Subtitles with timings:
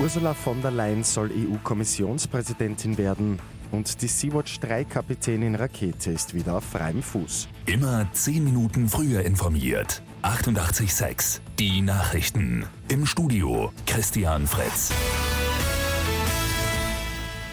[0.00, 3.40] Ursula von der Leyen soll EU-Kommissionspräsidentin werden
[3.72, 7.48] und die Sea-Watch 3-Kapitänin Rakete ist wieder auf freiem Fuß.
[7.66, 10.02] Immer 10 Minuten früher informiert.
[10.22, 12.64] 88.6 Die Nachrichten.
[12.88, 14.92] Im Studio Christian Fritz.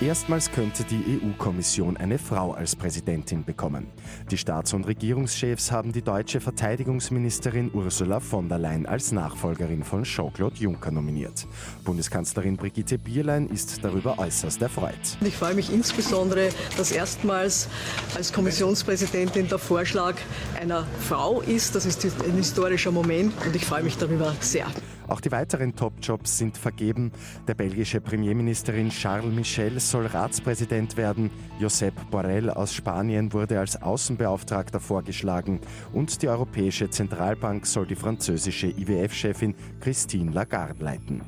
[0.01, 3.87] Erstmals könnte die EU-Kommission eine Frau als Präsidentin bekommen.
[4.29, 10.03] Die Staats- und Regierungschefs haben die deutsche Verteidigungsministerin Ursula von der Leyen als Nachfolgerin von
[10.03, 11.47] Jean-Claude Juncker nominiert.
[11.85, 15.17] Bundeskanzlerin Brigitte Bierlein ist darüber äußerst erfreut.
[15.21, 17.69] Ich freue mich insbesondere, dass erstmals
[18.15, 20.15] als Kommissionspräsidentin der Vorschlag
[20.59, 21.73] einer Frau ist.
[21.73, 24.67] Das ist ein historischer Moment und ich freue mich darüber sehr.
[25.07, 27.11] Auch die weiteren Top-Jobs sind vergeben.
[27.47, 31.29] Der belgische Premierministerin Charles Michel soll Ratspräsident werden.
[31.59, 35.59] Josep Borrell aus Spanien wurde als Außenbeauftragter vorgeschlagen.
[35.93, 41.21] Und die Europäische Zentralbank soll die französische IWF-Chefin Christine Lagarde leiten.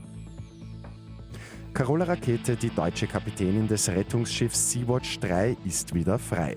[1.77, 6.55] Carola Rakete, die deutsche Kapitänin des Rettungsschiffs Sea-Watch 3, ist wieder frei.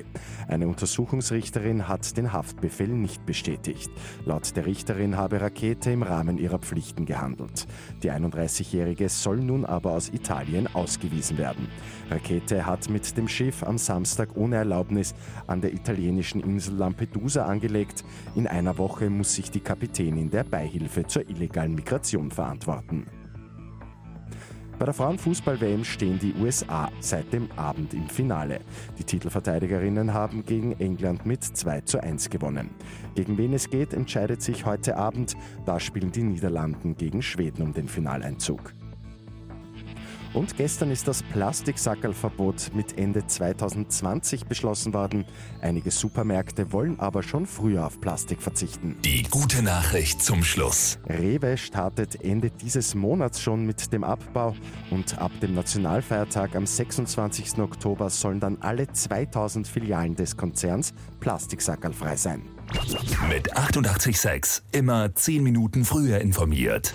[0.48, 3.90] Eine Untersuchungsrichterin hat den Haftbefehl nicht bestätigt.
[4.24, 7.66] Laut der Richterin habe Rakete im Rahmen ihrer Pflichten gehandelt.
[8.02, 11.68] Die 31-Jährige soll nun aber aus Italien ausgewiesen werden.
[12.10, 15.14] Rakete hat mit dem Schiff am Samstag ohne Erlaubnis
[15.46, 18.04] an der italienischen Insel Lampedusa angelegt.
[18.34, 23.04] In einer Woche muss sich die Kapitänin der Beihilfe zur illegalen Migration verantworten.
[24.80, 28.60] Bei der Frauenfußball-WM stehen die USA seit dem Abend im Finale.
[28.98, 32.70] Die Titelverteidigerinnen haben gegen England mit 2 zu 1 gewonnen.
[33.14, 35.36] Gegen wen es geht, entscheidet sich heute Abend.
[35.66, 38.72] Da spielen die Niederlanden gegen Schweden um den Finaleinzug.
[40.32, 45.24] Und gestern ist das Plastiksackerlverbot mit Ende 2020 beschlossen worden.
[45.60, 48.96] Einige Supermärkte wollen aber schon früher auf Plastik verzichten.
[49.04, 51.00] Die gute Nachricht zum Schluss.
[51.08, 54.54] Rewe startet Ende dieses Monats schon mit dem Abbau
[54.90, 57.58] und ab dem Nationalfeiertag am 26.
[57.58, 62.42] Oktober sollen dann alle 2000 Filialen des Konzerns plastiksackerlfrei sein.
[63.28, 66.94] Mit 886 immer 10 Minuten früher informiert.